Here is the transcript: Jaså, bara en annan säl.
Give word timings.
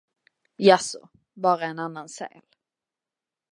Jaså, 0.57 1.09
bara 1.35 1.65
en 1.65 1.79
annan 1.79 2.09
säl. 2.09 2.41